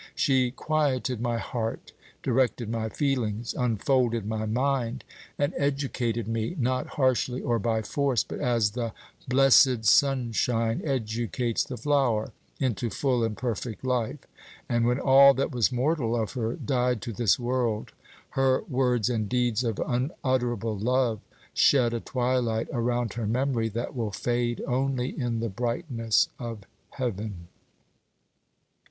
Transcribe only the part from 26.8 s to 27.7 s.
heaven.